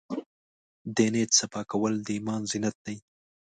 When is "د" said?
0.95-0.97, 2.05-2.07